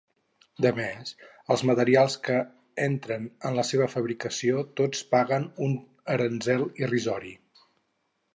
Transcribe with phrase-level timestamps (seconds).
[0.65, 1.09] Demés,
[1.55, 2.37] els materials que
[2.85, 5.77] entren en la seva fabricació tots paguen un
[6.17, 7.37] aranzel irrisori.